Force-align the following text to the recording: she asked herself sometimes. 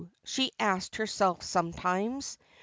she 0.23 0.51
asked 0.59 0.95
herself 0.95 1.43
sometimes. 1.43 2.39